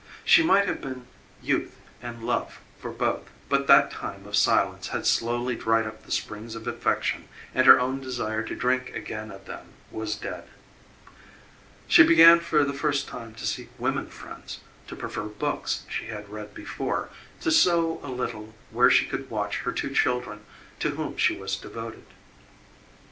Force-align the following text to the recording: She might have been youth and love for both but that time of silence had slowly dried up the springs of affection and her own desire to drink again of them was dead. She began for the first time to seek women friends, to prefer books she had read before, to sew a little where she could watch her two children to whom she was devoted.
She 0.25 0.41
might 0.41 0.67
have 0.67 0.81
been 0.81 1.05
youth 1.43 1.75
and 2.01 2.23
love 2.23 2.59
for 2.79 2.89
both 2.89 3.29
but 3.49 3.67
that 3.67 3.91
time 3.91 4.25
of 4.25 4.35
silence 4.35 4.87
had 4.87 5.05
slowly 5.05 5.55
dried 5.55 5.85
up 5.85 6.01
the 6.01 6.11
springs 6.11 6.55
of 6.55 6.65
affection 6.65 7.27
and 7.53 7.67
her 7.67 7.79
own 7.79 7.99
desire 8.01 8.41
to 8.45 8.55
drink 8.55 8.91
again 8.95 9.29
of 9.29 9.45
them 9.45 9.67
was 9.91 10.15
dead. 10.15 10.45
She 11.87 12.01
began 12.01 12.39
for 12.39 12.63
the 12.65 12.73
first 12.73 13.07
time 13.07 13.35
to 13.35 13.45
seek 13.45 13.69
women 13.77 14.07
friends, 14.07 14.61
to 14.87 14.95
prefer 14.95 15.25
books 15.25 15.83
she 15.87 16.05
had 16.07 16.29
read 16.29 16.55
before, 16.55 17.09
to 17.41 17.51
sew 17.51 17.99
a 18.01 18.09
little 18.09 18.55
where 18.71 18.89
she 18.89 19.05
could 19.05 19.29
watch 19.29 19.57
her 19.57 19.71
two 19.71 19.93
children 19.93 20.43
to 20.79 20.95
whom 20.95 21.15
she 21.15 21.35
was 21.37 21.55
devoted. 21.55 22.07